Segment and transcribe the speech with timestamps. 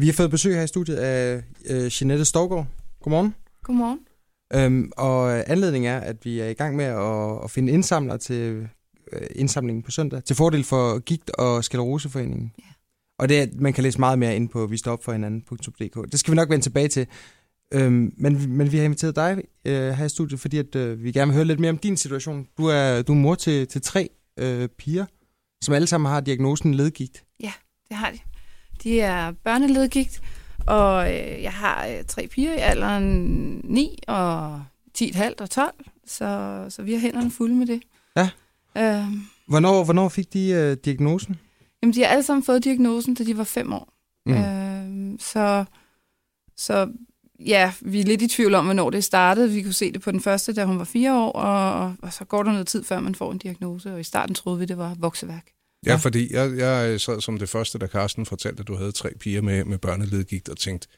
[0.00, 2.66] Vi har fået besøg her i studiet af øh, Jeanette Storgård.
[3.02, 3.34] Godmorgen.
[3.62, 3.98] Godmorgen.
[4.54, 8.68] Øhm, og anledningen er, at vi er i gang med at, at finde indsamlere til
[9.12, 12.52] øh, indsamlingen på søndag, til fordel for Gigt og Skeleroseforeningen.
[12.58, 12.64] Ja.
[13.18, 16.12] Og det er, man kan læse meget mere ind på visteopforhinanden.dk.
[16.12, 17.06] Det skal vi nok vende tilbage til.
[17.74, 21.12] Øhm, men, men vi har inviteret dig øh, her i studiet, fordi at, øh, vi
[21.12, 22.46] gerne vil høre lidt mere om din situation.
[22.58, 25.06] Du er, du er mor til, til tre øh, piger,
[25.62, 27.24] som alle sammen har diagnosen ledgigt.
[27.40, 27.52] Ja,
[27.88, 28.18] det har de.
[28.82, 30.20] De er børneledgigt,
[30.66, 33.04] og øh, jeg har øh, tre piger i alderen
[33.64, 34.64] 9 og
[34.98, 35.74] 10,5 og 12,
[36.06, 37.82] så, så vi har hænderne fulde med det.
[38.16, 38.30] Ja.
[38.76, 39.04] Øh,
[39.46, 41.38] Hvornår, hvornår fik de øh, diagnosen?
[41.82, 43.92] jamen, de har alle sammen fået diagnosen, da de var fem år.
[44.26, 44.34] Mm.
[44.34, 45.64] Øh, så,
[46.56, 46.88] så
[47.40, 49.50] ja, vi er lidt i tvivl om, hvornår det startede.
[49.50, 52.24] Vi kunne se det på den første, da hun var fire år, og, og så
[52.24, 54.78] går der noget tid, før man får en diagnose, og i starten troede vi, det
[54.78, 55.46] var vokseværk.
[55.86, 55.96] Ja, Ja.
[55.96, 59.40] fordi jeg, jeg sad som det første, da Carsten fortalte, at du havde tre piger
[59.42, 60.88] med, med børneledgigt, og tænkte,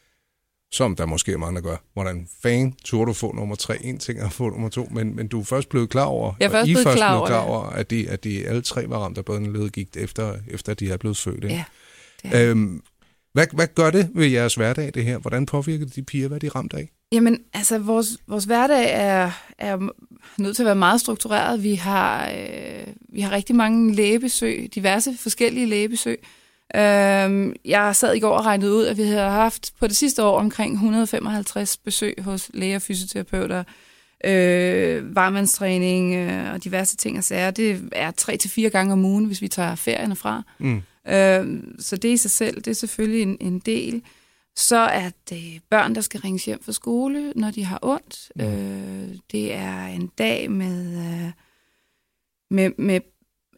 [0.73, 3.82] som der måske er mange, der gør, hvordan fanden turde du få nummer tre?
[3.82, 6.32] En ting er at få nummer to, men, men du er først blevet klar over,
[6.40, 7.48] Jeg er først og I blevet først klar blevet over klar det.
[7.51, 10.96] over, at de, at de alle tre var ramt af børneledgigt, efter, efter de er
[10.96, 11.45] blevet født.
[11.45, 11.57] Ikke?
[11.57, 11.64] Ja,
[12.23, 12.51] det er.
[12.51, 12.82] Øhm,
[13.32, 15.18] hvad, hvad gør det ved jeres hverdag, det her?
[15.18, 16.29] Hvordan påvirker det de piger?
[16.29, 16.90] Hvad er de ramt af?
[17.13, 19.88] Jamen, altså, vores, vores hverdag er, er
[20.38, 21.63] nødt til at være meget struktureret.
[21.63, 26.19] Vi har, øh, vi har rigtig mange lægebesøg, diverse forskellige lægebesøg.
[26.77, 30.24] Øhm, jeg sad i går og regnede ud, at vi havde haft på det sidste
[30.24, 33.65] år omkring 155 besøg hos læger og fysioterapeuter,
[34.24, 37.51] øh, varmandstræning øh, og diverse ting og sager.
[37.51, 40.43] Det er tre til fire gange om ugen, hvis vi tager ferierne fra.
[40.59, 40.82] Mm.
[41.09, 44.02] Øh, så det i sig selv, det er selvfølgelig en, en del.
[44.56, 48.32] Så er det børn, der skal ringes hjem fra skole, når de har ondt.
[48.36, 48.42] Mm.
[48.45, 51.30] Øh, det er en dag med, øh,
[52.50, 53.00] med, med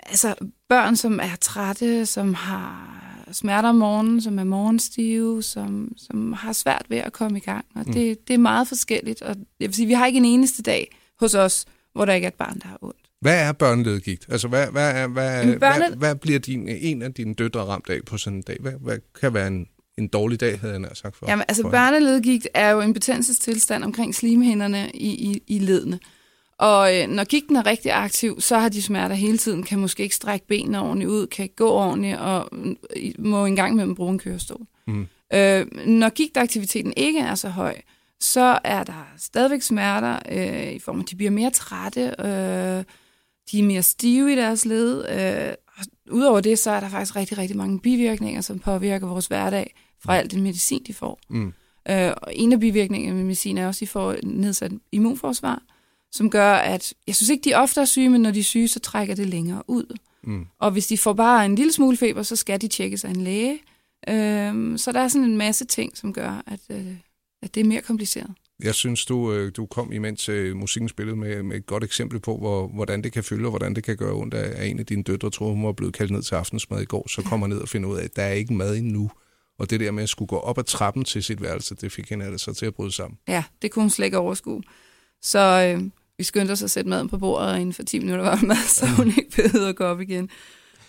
[0.02, 0.34] altså,
[0.68, 3.00] børn, som er trætte, som har
[3.32, 7.64] smerter om morgenen, som er morgenstive, som, som har svært ved at komme i gang.
[7.74, 7.92] Og Mm.
[7.92, 9.22] det, det er meget forskelligt.
[9.22, 12.24] Og jeg vil sige, vi har ikke en eneste dag hos os, hvor der ikke
[12.24, 12.96] er et barn, der har ondt.
[13.20, 14.26] Hvad er børneledgigt?
[14.28, 17.60] Altså, hvad, hvad, er, hvad, Jamen, børne- hvad, hvad bliver din, en af dine døtre
[17.64, 18.56] ramt af på sådan en dag?
[18.60, 19.66] Hvad, hvad kan være en,
[19.98, 21.26] en dårlig dag, havde jeg nær sagt for?
[21.30, 25.98] Jamen, altså for børneledgigt er jo en betændelsestilstand omkring slimhinderne i, i, i ledene.
[26.58, 30.02] Og øh, når gigten er rigtig aktiv, så har de smerter hele tiden, kan måske
[30.02, 32.48] ikke strække benene ordentligt ud, kan ikke gå ordentligt, og
[32.96, 34.66] i- må engang med bruge en kørestol.
[34.86, 35.06] Mm.
[35.34, 37.76] Øh, når gigtaktiviteten ikke er så høj,
[38.20, 42.84] så er der stadigvæk smerter øh, i form af, at de bliver mere trætte, øh,
[43.52, 45.08] de er mere stive i deres led.
[45.08, 45.54] Øh,
[46.24, 50.16] Udover det, så er der faktisk rigtig, rigtig mange bivirkninger, som påvirker vores hverdag fra
[50.16, 51.20] al den medicin, de får.
[51.28, 51.52] Mm.
[51.90, 55.62] Øh, og en af bivirkningerne med medicin er også, at de får nedsat immunforsvar,
[56.12, 58.68] som gør, at jeg synes ikke, de ofte er syge, men når de er syge,
[58.68, 59.98] så trækker det længere ud.
[60.22, 60.46] Mm.
[60.58, 63.22] Og hvis de får bare en lille smule feber, så skal de tjekkes af en
[63.22, 63.58] læge.
[64.08, 66.96] Øhm, så der er sådan en masse ting, som gør, at, øh,
[67.42, 68.30] at det er mere kompliceret.
[68.62, 72.20] Jeg synes, du, øh, du kom imens øh, musikken spillede med, med et godt eksempel
[72.20, 74.78] på, hvor, hvordan det kan fylde, og hvordan det kan gøre ondt, at at en
[74.78, 77.46] af dine døtre troede, hun var blevet kaldt ned til aftensmad i går, så kommer
[77.46, 79.10] ned og finder ud af, at der er ikke mad endnu.
[79.58, 82.10] Og det der med at skulle gå op ad trappen til sit værelse, det fik
[82.10, 83.18] hende altså til at bryde sammen.
[83.28, 84.62] Ja, det kunne hun slet ikke overskue.
[85.22, 88.24] Så øh, vi skyndte os at sætte maden på bordet, og inden for 10 minutter
[88.24, 90.30] var der mad, så hun ikke behøvede at gå op igen.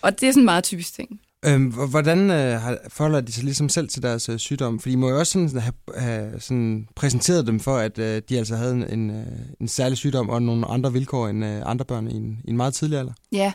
[0.01, 1.21] Og det er sådan en meget typisk ting.
[1.45, 2.59] Øhm, hvordan øh,
[2.89, 4.79] forholder de sig ligesom selv til deres øh, sygdom?
[4.79, 8.37] For I må jo også sådan have, have sådan præsenteret dem for, at øh, de
[8.37, 9.25] altså havde en, en, øh,
[9.61, 12.57] en særlig sygdom og nogle andre vilkår end øh, andre børn i en, i en
[12.57, 13.13] meget tidlig alder.
[13.31, 13.53] Ja,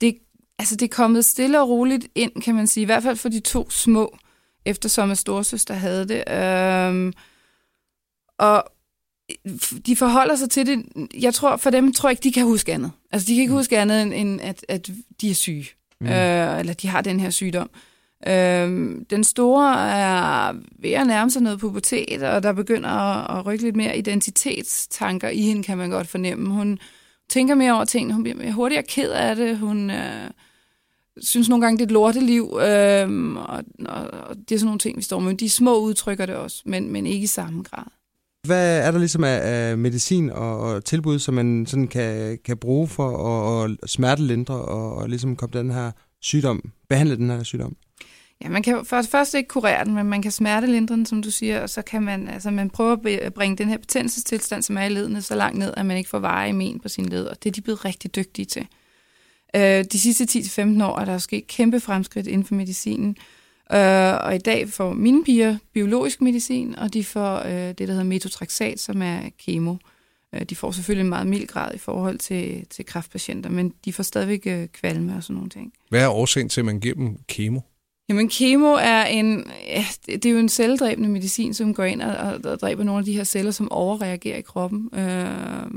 [0.00, 0.18] det,
[0.58, 2.82] altså det er kommet stille og roligt ind, kan man sige.
[2.82, 4.16] I hvert fald for de to små,
[4.64, 6.32] eftersom at storsøster havde det.
[6.32, 7.12] Øhm,
[8.38, 8.64] og
[9.86, 10.82] de forholder sig til det.
[11.20, 12.92] Jeg tror, for dem tror jeg ikke, de kan huske andet.
[13.12, 13.56] Altså, de kan ikke Mm.
[13.58, 15.66] huske andet, end- end at, at de er syge.
[16.00, 16.06] Mm.
[16.06, 17.70] Øh, eller de har den her sygdom.
[18.26, 23.46] Øh, den store er ved at nærme sig noget pubertet, og der begynder at, at
[23.46, 26.50] rykke lidt mere identitetstanker i hende, kan man godt fornemme.
[26.50, 26.78] Hun
[27.28, 30.30] tænker mere over tingene, hun bliver mere hurtigere ked af det, hun øh,
[31.20, 34.78] synes nogle gange, det er et lorteliv, øh, og, og, og det er sådan nogle
[34.78, 35.34] ting, vi står med.
[35.34, 37.84] De små udtrykker det også, men, men ikke i samme grad.
[38.46, 42.56] Hvad er der ligesom af, af medicin og, og tilbud, som man sådan kan, kan
[42.56, 45.90] bruge for at, og smertelindre og, og ligesom komme den her
[46.20, 47.76] sygdom, behandle den her sygdom?
[48.44, 51.30] Ja, man kan først, først ikke kurere den, men man kan smertelindre den, som du
[51.30, 54.84] siger, og så kan man, altså man prøve at bringe den her betændelsestilstand, som er
[54.84, 57.42] i ledene, så langt ned, at man ikke får veje men på sin led, og
[57.42, 58.66] det er de blevet rigtig dygtige til.
[59.56, 60.24] Øh, de sidste
[60.62, 63.35] 10-15 år er der sket kæmpe fremskridt inden for medicinen, øh,
[63.70, 68.04] og i dag får mine piger biologisk medicin, og de får øh, det, der hedder
[68.04, 69.76] metotrexat, som er kemo.
[70.34, 73.92] Øh, de får selvfølgelig en meget mild grad i forhold til, til kræftpatienter, men de
[73.92, 75.72] får stadigvæk øh, kvalme og sådan nogle ting.
[75.88, 77.60] Hvad er årsagen til, at man giver dem kemo?
[78.08, 82.40] Jamen, kemo er en, ja, det er jo en celledræbende medicin, som går ind og,
[82.44, 84.90] og dræber nogle af de her celler, som overreagerer i kroppen.
[84.94, 85.70] Øh,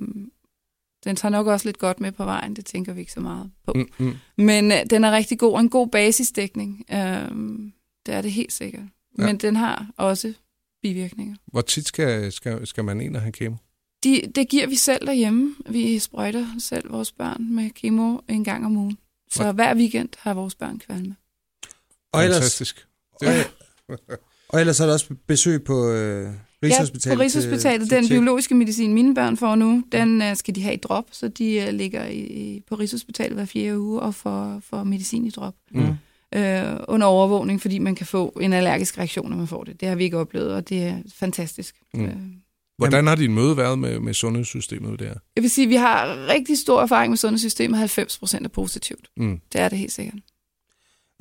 [1.03, 3.51] den tager nok også lidt godt med på vejen, det tænker vi ikke så meget
[3.65, 3.73] på.
[3.75, 4.13] Mm, mm.
[4.37, 6.85] Men øh, den er rigtig god, en god basisdækning.
[6.91, 7.31] Øh,
[8.05, 8.83] det er det helt sikkert.
[9.17, 9.25] Ja.
[9.25, 10.33] Men den har også
[10.81, 11.35] bivirkninger.
[11.45, 13.55] Hvor tit skal, skal, skal man ind og have kemo?
[14.03, 15.55] De, det giver vi selv derhjemme.
[15.69, 18.97] Vi sprøjter selv vores børn med kemo en gang om ugen.
[19.31, 19.51] Så ja.
[19.51, 21.15] hver weekend har vores børn kvalme.
[22.11, 22.87] Og ellers, Fantastisk.
[23.21, 23.51] Det
[24.49, 27.11] og ellers er der også besøg på øh, Rigshospitalet.
[27.11, 27.89] Ja, på Rigshospitalet.
[27.89, 30.77] Til, den til biologiske medicin, mine børn får nu, den uh, skal de have i
[30.77, 35.25] drop, så de uh, ligger i, på Rigshospitalet hver fjerde uge og får, får medicin
[35.25, 35.55] i drop.
[35.71, 35.93] Mm.
[36.35, 36.41] Uh,
[36.87, 39.81] under overvågning, fordi man kan få en allergisk reaktion, når man får det.
[39.81, 41.75] Det har vi ikke oplevet, og det er fantastisk.
[41.93, 42.03] Mm.
[42.03, 42.11] Uh,
[42.77, 45.13] Hvordan har din møde været med, med sundhedssystemet der?
[45.35, 47.77] Jeg vil sige, at vi har rigtig stor erfaring med sundhedssystemet.
[47.79, 49.09] 90 procent er positivt.
[49.17, 49.39] Mm.
[49.53, 50.15] Det er det helt sikkert.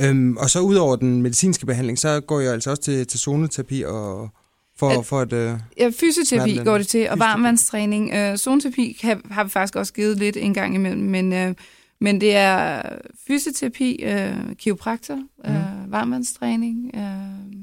[0.00, 3.82] Øhm, og så udover den medicinske behandling, så går jeg altså også til, til zoneterapi
[3.82, 4.30] og
[4.78, 5.32] for, at, for at...
[5.32, 8.14] Øh, ja, fysioterapi går det til, og varmvandstræning.
[8.14, 11.54] Øh, zoneterapi kan, har vi faktisk også givet lidt en gang imellem, men, øh,
[12.00, 12.82] men det er
[13.26, 15.92] fysioterapi, øh, kiropraktor, øh, mm.
[15.92, 17.62] varmvandstræning, øh,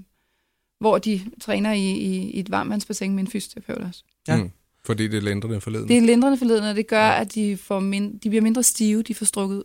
[0.80, 4.04] hvor de træner i, i, i et varmvandsbassin med en fysioterapeut også.
[4.28, 4.38] Ja.
[4.38, 4.52] Mm.
[4.86, 5.88] Fordi det er lindrende forleden.
[5.88, 9.04] Det er lindrende forleden, og det gør, at de, får mind, de bliver mindre stive,
[9.04, 9.64] de får strukket ud.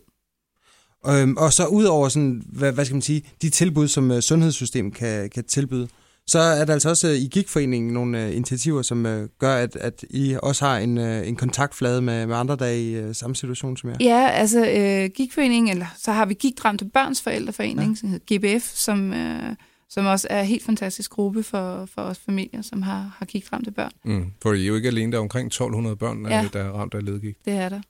[1.07, 4.19] Øhm, og så ud over sådan, hvad, hvad skal man sige, de tilbud, som uh,
[4.19, 5.87] sundhedssystemet kan, kan tilbyde,
[6.27, 9.75] så er der altså også uh, i Gigforeningen nogle uh, initiativer, som uh, gør, at,
[9.75, 13.77] at I også har en, en kontaktflade med, med andre, der er i samme situation
[13.77, 13.95] som jer.
[13.99, 17.95] Ja, altså uh, Gigforeningen, eller så har vi Gigdramte Børns Forældreforening, ja.
[17.95, 19.55] som hedder GBF, som, uh,
[19.89, 23.71] som også er en helt fantastisk gruppe for, for os familier, som har, har gigtramte
[23.71, 23.91] børn.
[24.05, 26.47] Mm, for I er jo ikke alene, der er omkring 1200 børn, ja.
[26.53, 27.45] der er ramt af ledgigt.
[27.45, 27.81] det er der.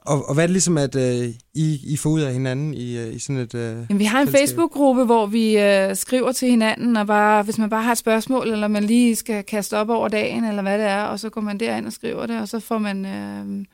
[0.00, 2.98] Og, og hvad er det ligesom, at øh, I, I får ud af hinanden i,
[2.98, 3.54] øh, i sådan et...
[3.54, 7.58] Øh, Jamen, vi har en Facebook-gruppe, hvor vi øh, skriver til hinanden, og bare, hvis
[7.58, 10.78] man bare har et spørgsmål, eller man lige skal kaste op over dagen, eller hvad
[10.78, 13.64] det er, og så går man derind og skriver det, og så får man, øh,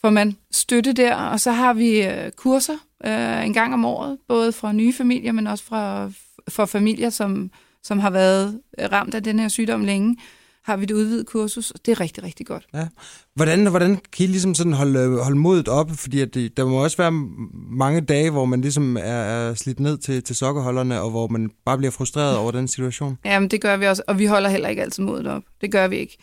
[0.00, 1.14] får man støtte der.
[1.14, 5.32] Og så har vi øh, kurser øh, en gang om året, både fra nye familier,
[5.32, 6.10] men også fra,
[6.48, 7.50] for familier, som,
[7.82, 8.60] som har været
[8.92, 10.16] ramt af den her sygdom længe
[10.68, 12.66] har vi et udvidet kursus, og det er rigtig, rigtig godt.
[12.74, 12.86] Ja.
[13.34, 15.90] Hvordan, hvordan kan I ligesom sådan holde, holde modet op?
[15.90, 17.12] Fordi at det, der må også være
[17.70, 21.50] mange dage, hvor man ligesom er, er slidt ned til, til sokkerholderne, og hvor man
[21.64, 23.18] bare bliver frustreret over den situation.
[23.24, 25.42] Jamen, det gør vi også, og vi holder heller ikke altid modet op.
[25.60, 26.16] Det gør vi ikke.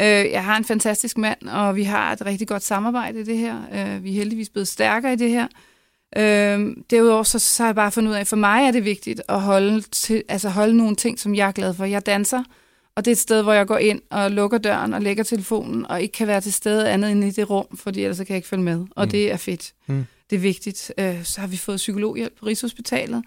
[0.00, 3.38] Øh, jeg har en fantastisk mand, og vi har et rigtig godt samarbejde i det
[3.38, 3.56] her.
[3.72, 5.46] Øh, vi er heldigvis blevet stærkere i det her.
[6.16, 8.84] Øh, derudover så, så har jeg bare fundet ud af, at for mig er det
[8.84, 11.84] vigtigt at holde, til, altså holde nogle ting, som jeg er glad for.
[11.84, 12.42] Jeg danser,
[12.96, 15.86] og det er et sted, hvor jeg går ind og lukker døren og lægger telefonen,
[15.86, 18.36] og ikke kan være til stede andet end i det rum, fordi ellers kan jeg
[18.36, 18.86] ikke følge med.
[18.90, 19.10] Og mm.
[19.10, 19.72] det er fedt.
[19.86, 20.04] Mm.
[20.30, 20.92] Det er vigtigt.
[20.98, 23.24] Øh, så har vi fået psykologhjælp på Rigshospitalet.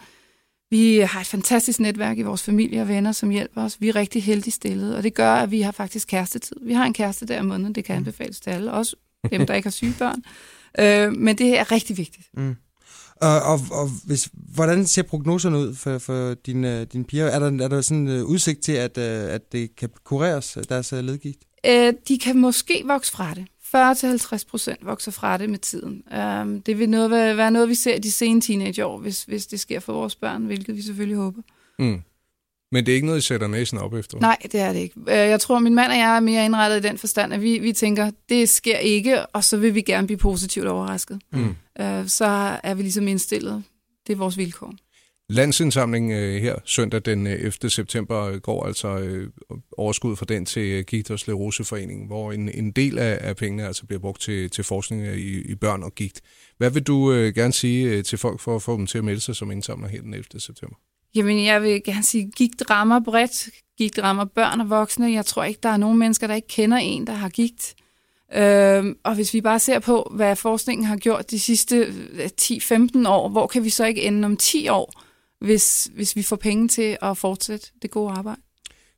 [0.69, 3.81] Vi har et fantastisk netværk i vores familie og venner, som hjælper os.
[3.81, 6.55] Vi er rigtig heldigt stillet, og det gør, at vi har faktisk kærestetid.
[6.61, 7.97] Vi har en kæreste der om måneden, det kan mm.
[7.97, 8.95] anbefales til alle, også
[9.31, 10.23] dem, der ikke har syge børn.
[10.79, 12.27] Øh, men det er rigtig vigtigt.
[12.33, 12.55] Mm.
[13.21, 17.25] Og, og, og hvis, hvordan ser prognoserne ud for, for dine, dine piger?
[17.25, 20.57] Er der, er der sådan en uh, udsigt til, at, uh, at det kan kureres,
[20.69, 21.39] deres ledgigt?
[21.67, 23.47] Uh, de kan måske vokse fra det.
[23.75, 26.03] 40-50 procent vokser fra det med tiden.
[26.41, 29.59] Um, det vil noget, være, være noget, vi ser de sene teenageår, hvis, hvis det
[29.59, 31.41] sker for vores børn, hvilket vi selvfølgelig håber.
[31.79, 32.01] Mm.
[32.71, 34.17] Men det er ikke noget, I sætter næsen op efter?
[34.19, 35.11] Nej, det er det ikke.
[35.11, 37.73] Jeg tror, min mand og jeg er mere indrettet i den forstand, at vi, vi
[37.73, 41.19] tænker, det sker ikke, og så vil vi gerne blive positivt overrasket.
[41.31, 41.55] Mm.
[42.07, 43.63] Så er vi ligesom indstillet.
[44.07, 44.73] Det er vores vilkår.
[45.29, 47.69] Landsindsamlingen her søndag den 11.
[47.69, 49.19] september går altså
[49.77, 51.19] overskud fra den til Gigt og
[52.07, 55.55] hvor en, en del af, af pengene altså bliver brugt til, til forskning i, i
[55.55, 56.21] børn og gigt.
[56.57, 59.35] Hvad vil du gerne sige til folk for at få dem til at melde sig
[59.35, 60.39] som indsamler her den 11.
[60.39, 60.75] september?
[61.15, 63.49] Jamen, jeg vil gerne sige, gigt rammer bredt.
[63.77, 65.11] Gigt rammer børn og voksne.
[65.11, 67.75] Jeg tror ikke, der er nogen mennesker, der ikke kender en, der har gigt.
[68.35, 73.07] Øhm, og hvis vi bare ser på, hvad forskningen har gjort de sidste øh, 10-15
[73.07, 75.01] år, hvor kan vi så ikke ende om 10 år,
[75.39, 78.41] hvis, hvis vi får penge til at fortsætte det gode arbejde?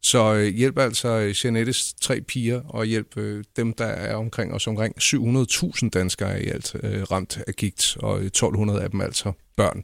[0.01, 4.53] Så øh, hjælp altså øh, Jeanettes tre piger, og hjælp øh, dem, der er omkring
[4.53, 9.01] os omkring 700.000 danskere i alt øh, ramt af gigt, og øh, 1200 af dem
[9.01, 9.83] altså børn.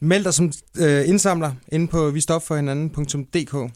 [0.00, 3.72] Meld dig som øh, indsamler inde på vistopforhinanden.dk.